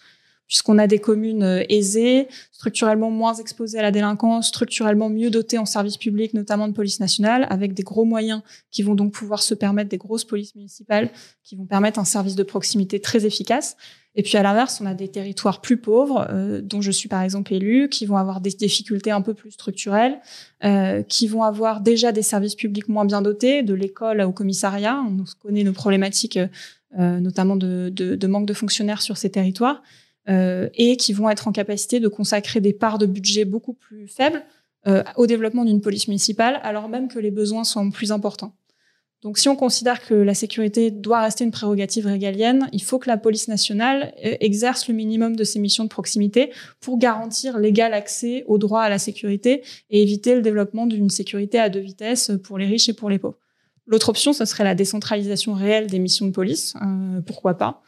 Puisqu'on 0.47 0.79
a 0.79 0.87
des 0.87 0.99
communes 0.99 1.43
euh, 1.43 1.65
aisées, 1.69 2.29
structurellement 2.53 3.11
moins 3.11 3.35
exposées 3.35 3.79
à 3.79 3.83
la 3.83 3.91
délinquance, 3.91 4.49
structurellement 4.49 5.09
mieux 5.09 5.31
dotées 5.31 5.59
en 5.59 5.65
services 5.65 5.97
publics, 5.97 6.35
notamment 6.35 6.69
de 6.69 6.73
police 6.73 7.01
nationale, 7.01 7.47
avec 7.51 7.75
des 7.75 7.83
gros 7.83 8.05
moyens 8.05 8.43
qui 8.71 8.83
vont 8.83 8.95
donc 8.95 9.13
pouvoir 9.13 9.43
se 9.43 9.55
permettre 9.55 9.91
des 9.91 9.97
grosses 9.97 10.25
polices 10.25 10.55
municipales, 10.55 11.11
qui 11.43 11.57
vont 11.57 11.67
permettre 11.67 11.99
un 11.99 12.05
service 12.05 12.35
de 12.35 12.43
proximité 12.43 13.01
très 13.01 13.27
efficace. 13.27 13.77
Et 14.17 14.23
puis 14.23 14.37
à 14.37 14.43
l'inverse, 14.43 14.81
on 14.81 14.87
a 14.87 14.95
des 14.95 15.09
territoires 15.09 15.61
plus 15.61 15.77
pauvres, 15.77 16.27
euh, 16.31 16.61
dont 16.61 16.81
je 16.81 16.91
suis 16.91 17.09
par 17.09 17.23
exemple 17.23 17.53
élue, 17.53 17.89
qui 17.89 18.07
vont 18.07 18.17
avoir 18.17 18.41
des 18.41 18.51
difficultés 18.51 19.11
un 19.11 19.23
peu 19.23 19.35
plus 19.35 19.51
structurelles, 19.51 20.21
euh, 20.65 21.03
qui 21.03 21.27
vont 21.27 21.43
avoir 21.43 21.81
déjà 21.81 22.13
des 22.13 22.23
services 22.23 22.55
publics 22.55 22.89
moins 22.89 23.07
bien 23.07 23.23
dotés, 23.23 23.63
de 23.63 23.75
l'école 23.75 24.21
au 24.21 24.33
commissariat. 24.33 25.03
On 25.05 25.25
connaît 25.43 25.65
nos 25.65 25.73
problématiques, 25.73 26.39
notamment 26.97 27.57
de, 27.57 28.27
manque 28.29 28.47
de 28.47 28.55
fonctionnaires 28.55 29.03
sur 29.03 29.17
ces 29.17 29.31
territoires, 29.31 29.83
euh, 30.29 30.69
et 30.75 30.97
qui 30.97 31.13
vont 31.13 31.29
être 31.29 31.49
en 31.49 31.53
capacité 31.53 32.01
de 32.01 32.09
consacrer 32.09 32.61
des 32.61 32.73
parts 32.73 32.99
de 32.99 33.07
budget 33.07 33.45
beaucoup 33.45 33.75
plus 33.75 34.09
faibles 34.09 34.43
euh, 34.87 35.03
au 35.17 35.27
développement 35.27 35.65
d'une 35.65 35.81
police 35.81 36.09
municipale, 36.09 36.61
alors 36.63 36.89
même 36.89 37.09
que 37.09 37.19
les 37.19 37.31
besoins 37.31 37.65
sont 37.65 37.91
plus 37.91 38.13
importants. 38.13 38.55
Donc 39.23 39.39
si 39.39 39.49
on 39.49 39.57
considère 39.57 40.07
que 40.07 40.13
la 40.13 40.35
sécurité 40.35 40.91
doit 40.91 41.23
rester 41.23 41.45
une 41.45 41.51
prérogative 41.51 42.07
régalienne, 42.07 42.69
il 42.73 42.83
faut 42.83 42.99
que 42.99 43.09
la 43.09 43.17
police 43.17 43.49
nationale 43.49 44.13
euh, 44.23 44.37
exerce 44.41 44.87
le 44.87 44.95
minimum 44.95 45.35
de 45.35 45.45
ses 45.45 45.59
missions 45.59 45.85
de 45.85 45.89
proximité 45.89 46.53
pour 46.81 46.99
garantir 46.99 47.59
l'égal 47.59 47.95
accès 47.95 48.45
au 48.47 48.59
droit 48.59 48.83
à 48.83 48.91
la 48.91 48.99
sécurité 48.99 49.63
et 49.89 50.03
éviter 50.03 50.35
le 50.35 50.43
développement 50.43 50.87
d'une 50.87 51.09
sécurité 51.09 51.59
à 51.59 51.71
deux 51.71 51.81
vitesses 51.81 52.33
pour 52.43 52.59
les 52.59 52.67
riches 52.67 52.91
et 52.91 52.93
pour 52.93 53.09
les 53.09 53.19
pauvres. 53.19 53.39
L'autre 53.87 54.11
option, 54.11 54.35
ce 54.35 54.45
serait 54.45 54.65
la 54.65 54.75
décentralisation 54.75 55.55
réelle 55.55 55.87
des 55.87 55.99
missions 55.99 56.27
de 56.27 56.33
police. 56.33 56.75
Euh, 56.83 57.21
pourquoi 57.23 57.55
pas 57.55 57.83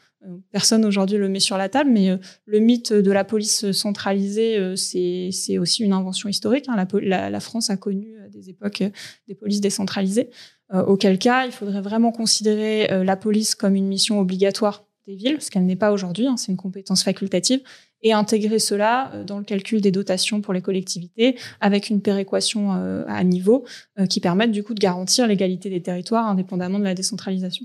Personne 0.51 0.85
aujourd'hui 0.85 1.19
le 1.19 1.29
met 1.29 1.41
sur 1.41 1.57
la 1.57 1.69
table, 1.69 1.91
mais 1.91 2.19
le 2.47 2.59
mythe 2.59 2.93
de 2.93 3.13
la 3.13 3.23
police 3.23 3.71
centralisée, 3.71 4.75
c'est 4.77 5.59
aussi 5.59 5.85
une 5.85 5.93
invention 5.93 6.29
historique. 6.29 6.67
Hein. 6.69 6.87
La, 7.03 7.41
France 7.41 7.71
a 7.71 7.77
connu 7.77 8.17
des 8.31 8.51
époques 8.51 8.83
des 9.29 9.35
polices 9.35 9.61
décentralisées. 9.61 10.31
Euh, 10.75 10.85
auquel 10.85 11.19
cas, 11.19 11.47
il 11.47 11.53
faudrait 11.53 11.81
vraiment 11.81 12.11
considérer 12.11 12.91
euh, 12.91 13.05
la 13.05 13.17
police 13.17 13.55
comme 13.55 13.77
une 13.77 13.87
mission 13.87 14.19
obligatoire 14.19 14.85
des 15.07 15.15
villes, 15.15 15.41
ce 15.41 15.51
qu'elle 15.51 15.65
n'est 15.65 15.77
pas 15.77 15.93
aujourd'hui, 15.93 16.27
hein, 16.27 16.37
c'est 16.37 16.51
une 16.51 16.59
compétence 16.59 17.05
facultative, 17.05 17.61
et 18.03 18.13
intégrer 18.13 18.59
cela 18.59 19.13
euh, 19.15 19.23
dans 19.23 19.39
le 19.39 19.45
calcul 19.45 19.81
des 19.81 19.93
dotations 19.93 20.41
pour 20.41 20.53
les 20.53 20.63
collectivités 20.63 21.39
avec 21.61 21.89
une 21.89 22.03
péréquation 22.03 22.73
à 23.07 23.23
niveau 23.23 23.65
qui 24.11 24.21
permette 24.21 24.51
du 24.51 24.65
coup 24.65 24.75
de 24.75 24.81
garantir 24.81 25.29
l'égalité 25.29 25.71
des 25.71 25.81
territoires 25.81 26.27
indépendamment 26.27 26.81
de 26.81 26.85
la 26.85 26.95
décentralisation. 26.95 27.65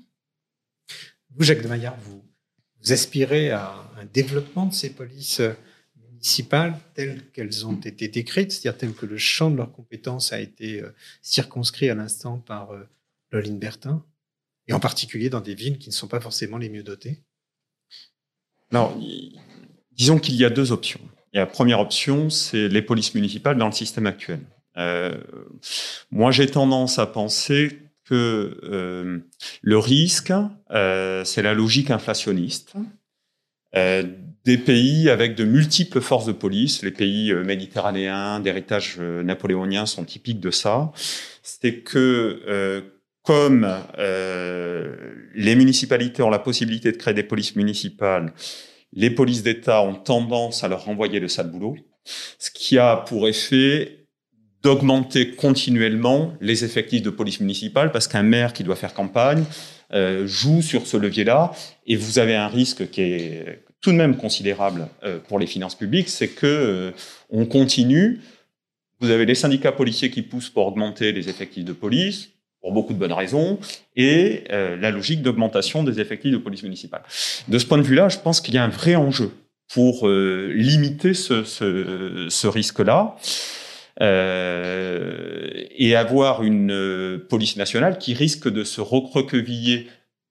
Vous, 1.36 1.44
Jacques 1.44 1.64
de 1.64 1.68
Maillard, 1.68 1.98
vous, 2.02 2.22
vous 2.84 2.92
aspirez 2.92 3.52
à 3.52 3.74
un 4.00 4.06
développement 4.06 4.66
de 4.66 4.74
ces 4.74 4.90
polices 4.92 5.42
municipales 5.96 6.78
telles 6.94 7.24
qu'elles 7.32 7.66
ont 7.66 7.80
été 7.80 8.08
décrites, 8.08 8.52
c'est-à-dire 8.52 8.78
telles 8.78 8.94
que 8.94 9.06
le 9.06 9.18
champ 9.18 9.50
de 9.52 9.58
leurs 9.58 9.72
compétences 9.72 10.34
a 10.34 10.40
été 10.40 10.82
euh, 10.82 10.94
circonscrit 11.22 11.90
à 11.90 11.96
l'instant 11.96 12.38
par 12.38 12.72
euh, 12.72 12.88
Loline 13.32 13.60
Bertin, 13.60 14.04
et 14.68 14.74
en 14.74 14.80
particulier 14.80 15.30
dans 15.30 15.42
des 15.42 15.56
villes 15.56 15.78
qui 15.78 15.90
ne 15.90 15.94
sont 15.94 16.08
pas 16.08 16.20
forcément 16.20 16.58
les 16.58 16.70
mieux 16.70 16.84
dotées? 16.84 17.24
Alors, 18.72 18.98
disons 19.92 20.20
qu'il 20.20 20.36
y 20.36 20.46
a 20.46 20.50
deux 20.50 20.72
options. 20.72 21.02
La 21.34 21.46
première 21.46 21.80
option, 21.80 22.30
c'est 22.30 22.68
les 22.68 22.82
polices 22.82 23.16
municipales 23.16 23.58
dans 23.58 23.66
le 23.66 23.72
système 23.72 24.06
actuel. 24.06 24.42
Euh, 24.78 25.18
moi, 26.12 26.32
j'ai 26.32 26.48
tendance 26.48 27.00
à 27.00 27.06
penser 27.06 27.80
que 28.12 28.60
euh, 28.64 29.20
le 29.62 29.78
risque, 29.78 30.34
euh, 30.72 31.24
c'est 31.24 31.42
la 31.42 31.54
logique 31.54 31.92
inflationniste. 31.92 32.74
Euh, 33.74 34.04
des 34.44 34.58
pays 34.58 35.10
avec 35.10 35.36
de 35.36 35.46
multiples 35.46 36.02
forces 36.02 36.26
de 36.26 36.34
police. 36.34 36.84
Les 36.84 36.92
pays 36.92 37.34
méditerranéens 37.34 38.42
d'héritage 38.42 39.00
napoléonien 39.00 39.86
sont 39.86 40.04
typiques 40.04 40.42
de 40.42 40.52
ça. 40.52 40.92
C'est 41.42 41.84
que 41.84 42.84
comme 43.22 43.72
les 45.36 45.56
municipalités 45.56 46.24
ont 46.24 46.32
la 46.32 46.40
possibilité 46.40 46.92
de 46.92 46.98
créer 46.98 47.14
des 47.14 47.24
polices 47.24 47.56
municipales, 47.56 48.34
les 48.94 49.12
polices 49.12 49.44
d'État 49.44 49.84
ont 49.84 49.94
tendance 49.94 50.64
à 50.64 50.68
leur 50.68 50.86
renvoyer 50.86 51.20
le 51.20 51.28
sale 51.28 51.52
boulot, 51.52 51.78
ce 52.40 52.50
qui 52.50 52.80
a 52.80 52.98
pour 52.98 53.28
effet 53.28 54.01
d'augmenter 54.64 55.32
continuellement 55.32 56.34
les 56.42 56.64
effectifs 56.64 57.02
de 57.02 57.10
police 57.10 57.40
municipale, 57.40 57.92
parce 57.92 58.08
qu'un 58.08 58.24
maire 58.24 58.54
qui 58.54 58.64
doit 58.64 58.76
faire 58.76 58.94
campagne 58.94 59.44
euh, 59.94 60.28
joue 60.28 60.62
sur 60.62 60.86
ce 60.88 60.98
levier-là, 60.98 61.52
et 61.88 61.96
vous 61.96 62.20
avez 62.20 62.36
un 62.36 62.48
risque 62.48 62.90
qui 62.90 63.02
est 63.02 63.64
tout 63.82 63.92
de 63.92 63.98
même 63.98 64.16
considérable 64.16 64.88
euh, 65.04 65.20
pour 65.28 65.40
les 65.40 65.48
finances 65.48 65.76
publiques, 65.76 66.10
c'est 66.10 66.30
que 66.30 66.46
euh, 66.46 66.92
on 67.30 67.46
continue. 67.46 68.22
Vous 69.00 69.10
avez 69.10 69.26
les 69.26 69.36
syndicats 69.36 69.72
policiers 69.72 70.12
qui 70.12 70.22
poussent 70.22 70.52
pour 70.52 70.68
augmenter 70.68 71.12
les 71.12 71.28
effectifs 71.30 71.66
de 71.66 71.74
police, 71.74 72.30
pour 72.62 72.72
beaucoup 72.72 72.94
de 72.94 73.00
bonnes 73.00 73.12
raisons, 73.12 73.60
et 73.96 74.44
euh, 74.52 74.78
la 74.78 74.92
logique 74.92 75.24
d'augmentation 75.24 75.84
des 75.84 76.00
effectifs 76.00 76.32
de 76.32 76.38
police 76.38 76.62
municipale. 76.62 77.02
De 77.48 77.58
ce 77.58 77.66
point 77.66 77.80
de 77.80 77.84
vue-là, 77.84 78.10
je 78.10 78.20
pense 78.20 78.40
qu'il 78.40 78.54
y 78.54 78.60
a 78.60 78.64
un 78.64 78.70
vrai 78.70 78.96
enjeu 78.96 79.32
pour 79.74 80.06
limiter 80.06 81.14
ce, 81.14 81.46
ce, 81.46 82.28
ce 82.30 82.48
risque-là. 82.48 83.16
Euh, 84.00 85.50
et 85.76 85.96
avoir 85.96 86.44
une 86.44 87.22
police 87.30 87.58
nationale 87.58 87.98
qui 87.98 88.14
risque 88.14 88.50
de 88.50 88.64
se 88.64 88.80
recroqueviller 88.80 89.88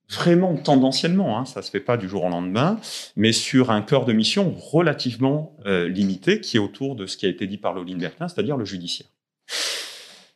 vraiment 0.09 0.55
tendanciellement, 0.55 1.37
hein, 1.37 1.45
ça 1.45 1.61
se 1.61 1.71
fait 1.71 1.79
pas 1.79 1.95
du 1.97 2.09
jour 2.09 2.25
au 2.25 2.29
lendemain, 2.29 2.79
mais 3.15 3.31
sur 3.31 3.71
un 3.71 3.81
cœur 3.81 4.05
de 4.05 4.13
mission 4.13 4.53
relativement 4.57 5.55
euh, 5.65 5.87
limité 5.87 6.41
qui 6.41 6.57
est 6.57 6.59
autour 6.59 6.95
de 6.95 7.05
ce 7.05 7.17
qui 7.17 7.25
a 7.25 7.29
été 7.29 7.47
dit 7.47 7.57
par 7.57 7.73
Loline 7.73 7.99
Bertin, 7.99 8.27
c'est-à-dire 8.27 8.57
le 8.57 8.65
judiciaire. 8.65 9.07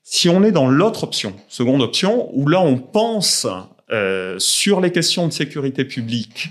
Si 0.04 0.30
on 0.30 0.44
est 0.44 0.52
dans 0.52 0.70
l'autre 0.70 1.04
option, 1.04 1.36
seconde 1.50 1.82
option, 1.82 2.30
où 2.34 2.48
là 2.48 2.62
on 2.62 2.78
pense 2.78 3.48
euh, 3.92 4.40
sur 4.40 4.82
les 4.82 4.92
questions 4.92 5.28
de 5.28 5.34
sécurité 5.34 5.84
publique, 5.84 6.50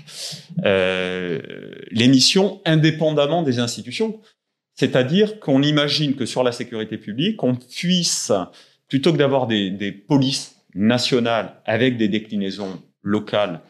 euh, 0.63 1.41
les 1.91 2.07
missions 2.07 2.61
indépendamment 2.65 3.41
des 3.41 3.59
institutions, 3.59 4.19
c'est-à-dire 4.75 5.39
qu'on 5.39 5.61
imagine 5.61 6.15
que 6.15 6.25
sur 6.25 6.43
la 6.43 6.51
sécurité 6.51 6.97
publique, 6.97 7.41
on 7.43 7.55
puisse, 7.55 8.31
plutôt 8.87 9.13
que 9.13 9.17
d'avoir 9.17 9.47
des, 9.47 9.71
des 9.71 9.91
polices 9.91 10.57
nationales 10.73 11.55
avec 11.65 11.97
des 11.97 12.09
déclinaisons 12.09 12.81
locales, 13.01 13.61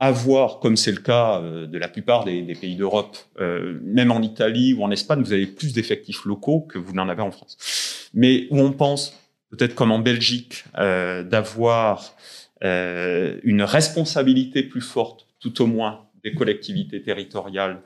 avoir, 0.00 0.60
comme 0.60 0.76
c'est 0.76 0.92
le 0.92 1.00
cas 1.00 1.40
euh, 1.40 1.66
de 1.66 1.78
la 1.78 1.88
plupart 1.88 2.24
des, 2.24 2.42
des 2.42 2.54
pays 2.54 2.74
d'Europe, 2.74 3.16
euh, 3.38 3.78
même 3.82 4.10
en 4.10 4.22
Italie 4.22 4.72
ou 4.72 4.82
en 4.82 4.90
Espagne, 4.90 5.22
vous 5.22 5.34
avez 5.34 5.46
plus 5.46 5.74
d'effectifs 5.74 6.24
locaux 6.24 6.60
que 6.60 6.78
vous 6.78 6.94
n'en 6.94 7.08
avez 7.08 7.22
en 7.22 7.30
France. 7.30 8.08
Mais 8.14 8.46
où 8.50 8.58
on 8.58 8.72
pense, 8.72 9.14
peut-être 9.50 9.74
comme 9.74 9.92
en 9.92 9.98
Belgique, 9.98 10.64
euh, 10.78 11.22
d'avoir 11.22 12.14
une 12.62 13.62
responsabilité 13.62 14.62
plus 14.62 14.82
forte, 14.82 15.26
tout 15.38 15.62
au 15.62 15.66
moins 15.66 16.04
des 16.22 16.34
collectivités 16.34 17.00
territoriales, 17.00 17.80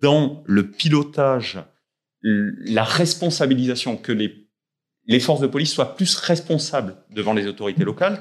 dans 0.00 0.44
le 0.46 0.70
pilotage, 0.70 1.58
la 2.22 2.84
responsabilisation, 2.84 3.96
que 3.96 4.12
les, 4.12 4.46
les 5.06 5.20
forces 5.20 5.40
de 5.40 5.46
police 5.46 5.72
soient 5.72 5.96
plus 5.96 6.14
responsables 6.16 6.96
devant 7.10 7.32
les 7.32 7.46
autorités 7.46 7.84
locales. 7.84 8.20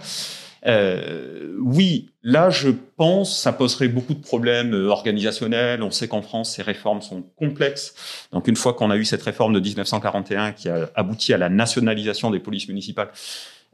Euh, 0.67 1.55
oui, 1.59 2.11
là, 2.21 2.49
je 2.49 2.69
pense, 2.69 3.39
ça 3.39 3.51
poserait 3.51 3.87
beaucoup 3.87 4.13
de 4.13 4.21
problèmes 4.21 4.73
euh, 4.75 4.89
organisationnels. 4.89 5.81
On 5.81 5.89
sait 5.89 6.07
qu'en 6.07 6.21
France, 6.21 6.55
ces 6.55 6.61
réformes 6.61 7.01
sont 7.01 7.23
complexes. 7.35 7.95
Donc, 8.31 8.47
une 8.47 8.55
fois 8.55 8.73
qu'on 8.73 8.91
a 8.91 8.97
eu 8.97 9.05
cette 9.05 9.23
réforme 9.23 9.53
de 9.53 9.59
1941 9.59 10.51
qui 10.51 10.69
a 10.69 10.91
abouti 10.95 11.33
à 11.33 11.37
la 11.37 11.49
nationalisation 11.49 12.29
des 12.29 12.39
polices 12.39 12.67
municipales, 12.67 13.09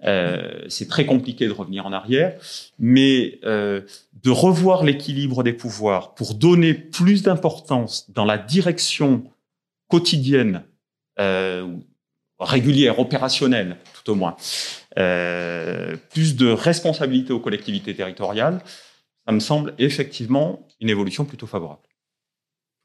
euh, 0.03 0.63
c'est 0.67 0.88
très 0.88 1.05
compliqué 1.05 1.48
de 1.48 1.51
revenir 1.51 1.86
en 1.86 1.93
arrière. 1.93 2.39
Mais 2.79 3.39
euh, 3.43 3.81
de 4.24 4.29
revoir 4.29 4.84
l'équilibre 4.84 5.43
des 5.43 5.53
pouvoirs 5.53 6.13
pour 6.15 6.36
donner 6.36 6.74
plus 6.74 7.24
d'importance 7.24 8.10
dans 8.12 8.25
la 8.25 8.38
direction 8.38 9.24
quotidienne, 9.88 10.63
euh, 11.20 11.75
régulière, 12.39 13.00
opérationnelle, 13.00 13.77
tout 13.94 14.12
au 14.12 14.15
moins, 14.15 14.36
euh, 15.00 15.96
plus 16.12 16.36
de 16.36 16.48
responsabilité 16.48 17.34
aux 17.34 17.39
collectivités 17.39 17.96
territoriales, 17.96 18.62
ça 19.25 19.34
me 19.34 19.39
semble 19.39 19.74
effectivement 19.79 20.67
une 20.79 20.89
évolution 20.89 21.25
plutôt 21.25 21.48
favorable. 21.48 21.82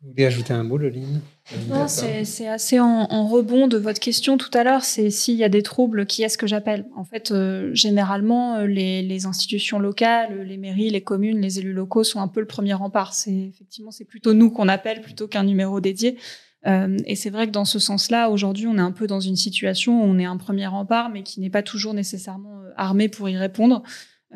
Vous 0.00 0.10
voulez 0.10 0.24
ajouter 0.24 0.52
un 0.52 0.64
mot, 0.64 0.78
Loline? 0.78 1.20
Non, 1.68 1.86
c'est 1.86 2.48
assez 2.48 2.80
en, 2.80 3.06
en, 3.08 3.28
rebond 3.28 3.68
de 3.68 3.78
votre 3.78 4.00
question 4.00 4.36
tout 4.36 4.50
à 4.52 4.64
l'heure. 4.64 4.82
C'est 4.82 5.10
s'il 5.10 5.36
y 5.36 5.44
a 5.44 5.48
des 5.48 5.62
troubles, 5.62 6.06
qui 6.06 6.24
est-ce 6.24 6.36
que 6.36 6.48
j'appelle? 6.48 6.86
En 6.96 7.04
fait, 7.04 7.30
euh, 7.30 7.72
généralement, 7.72 8.62
les, 8.62 9.02
les, 9.02 9.26
institutions 9.26 9.78
locales, 9.78 10.42
les 10.42 10.56
mairies, 10.56 10.90
les 10.90 11.02
communes, 11.02 11.40
les 11.40 11.60
élus 11.60 11.72
locaux 11.72 12.02
sont 12.02 12.20
un 12.20 12.26
peu 12.26 12.40
le 12.40 12.46
premier 12.46 12.74
rempart. 12.74 13.14
C'est 13.14 13.30
effectivement, 13.30 13.92
c'est 13.92 14.04
plutôt 14.04 14.34
nous 14.34 14.50
qu'on 14.50 14.66
appelle 14.66 15.02
plutôt 15.02 15.28
qu'un 15.28 15.44
numéro 15.44 15.80
dédié. 15.80 16.18
Euh, 16.66 16.96
et 17.06 17.16
c'est 17.16 17.30
vrai 17.30 17.46
que 17.46 17.52
dans 17.52 17.64
ce 17.64 17.78
sens-là, 17.78 18.30
aujourd'hui, 18.30 18.66
on 18.66 18.76
est 18.76 18.82
un 18.82 18.92
peu 18.92 19.06
dans 19.06 19.20
une 19.20 19.36
situation 19.36 20.02
où 20.02 20.04
on 20.04 20.18
est 20.18 20.24
un 20.24 20.36
premier 20.36 20.66
rempart, 20.66 21.10
mais 21.10 21.22
qui 21.22 21.40
n'est 21.40 21.50
pas 21.50 21.62
toujours 21.62 21.94
nécessairement 21.94 22.60
euh, 22.62 22.70
armé 22.76 23.08
pour 23.08 23.28
y 23.28 23.36
répondre. 23.36 23.82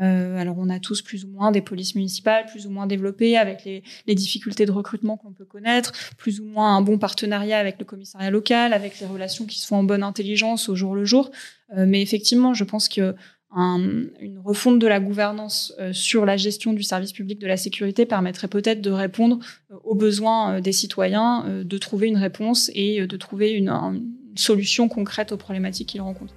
Euh, 0.02 0.36
alors 0.36 0.56
on 0.58 0.68
a 0.68 0.78
tous 0.78 1.00
plus 1.00 1.24
ou 1.24 1.28
moins 1.28 1.50
des 1.50 1.62
polices 1.62 1.94
municipales 1.94 2.44
plus 2.44 2.66
ou 2.66 2.70
moins 2.70 2.86
développées 2.86 3.38
avec 3.38 3.64
les, 3.64 4.14
difficultés 4.14 4.66
de 4.66 4.70
recrutement 4.70 5.16
qu'on 5.16 5.32
peut 5.32 5.46
connaître, 5.46 5.92
plus 6.18 6.38
ou 6.38 6.44
moins 6.44 6.76
un 6.76 6.82
bon 6.82 6.98
partenariat 6.98 7.58
avec 7.58 7.78
le 7.78 7.86
commissariat 7.86 8.30
local, 8.30 8.74
avec 8.74 9.00
les 9.00 9.06
relations 9.06 9.46
qui 9.46 9.58
se 9.58 9.66
font 9.66 9.76
en 9.76 9.84
bonne 9.84 10.02
intelligence 10.02 10.68
au 10.68 10.74
jour 10.74 10.94
le 10.94 11.06
jour. 11.06 11.30
Mais 11.74 12.02
effectivement, 12.02 12.52
je 12.52 12.64
pense 12.64 12.90
que 12.90 13.14
une 13.54 14.40
refonte 14.44 14.78
de 14.78 14.86
la 14.86 15.00
gouvernance 15.00 15.72
euh, 15.78 15.92
sur 15.92 16.26
la 16.26 16.36
gestion 16.36 16.72
du 16.72 16.82
service 16.82 17.12
public 17.12 17.38
de 17.38 17.46
la 17.46 17.56
sécurité 17.56 18.04
permettrait 18.04 18.48
peut-être 18.48 18.80
de 18.80 18.90
répondre 18.90 19.38
euh, 19.70 19.76
aux 19.84 19.94
besoins 19.94 20.56
euh, 20.56 20.60
des 20.60 20.72
citoyens, 20.72 21.44
de 21.64 21.78
trouver 21.78 22.08
une 22.08 22.16
réponse 22.16 22.70
et 22.74 23.06
de 23.06 23.16
trouver 23.16 23.52
une, 23.52 23.68
une 23.68 24.02
solution 24.36 24.88
concrète 24.88 25.32
aux 25.32 25.36
problématiques 25.36 25.88
qu'ils 25.90 26.00
rencontrent. 26.00 26.34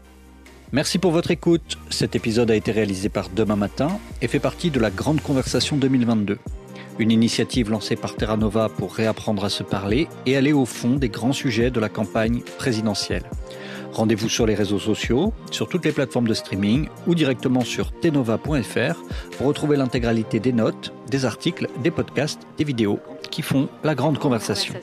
Merci 0.72 1.00
pour 1.00 1.12
votre 1.12 1.32
écoute. 1.32 1.80
Cet 1.90 2.16
épisode 2.16 2.52
a 2.52 2.56
été 2.56 2.72
réalisé 2.72 3.10
par 3.10 3.30
Demain 3.30 3.56
Matin 3.56 4.00
et 4.22 4.28
fait 4.28 4.40
partie 4.40 4.70
de 4.70 4.80
la 4.80 4.92
Grande 4.92 5.20
Conversation 5.20 5.78
2022, 5.78 6.38
une 7.00 7.12
initiative 7.12 7.72
lancée 7.72 7.96
par 7.96 8.16
Terra 8.16 8.38
Nova 8.38 8.70
pour 8.70 8.94
réapprendre 8.94 9.44
à 9.44 9.50
se 9.50 9.64
parler 9.64 10.08
et 10.28 10.38
aller 10.38 10.54
au 10.54 10.66
fond 10.66 10.96
des 10.96 11.10
grands 11.10 11.34
sujets 11.34 11.72
de 11.72 11.80
la 11.80 11.90
campagne 11.90 12.42
présidentielle. 12.60 13.24
Rendez-vous 13.94 14.30
sur 14.30 14.46
les 14.46 14.56
réseaux 14.56 14.80
sociaux, 14.80 15.34
sur 15.52 15.68
toutes 15.68 15.86
les 15.86 15.92
plateformes 15.92 16.28
de 16.28 16.34
streaming 16.34 16.88
ou 17.08 17.16
directement 17.16 17.62
sur 17.62 17.92
tenova.fr 18.00 18.96
pour 19.38 19.48
retrouver 19.48 19.78
l'intégralité 19.78 20.40
des 20.40 20.54
notes, 20.54 20.94
des 21.10 21.26
articles, 21.26 21.68
des 21.84 21.92
podcasts, 21.92 22.42
des 22.58 22.64
vidéos 22.64 23.00
qui 23.32 23.42
font 23.42 23.68
la 23.84 23.96
grande 23.96 24.20
conversation. 24.20 24.74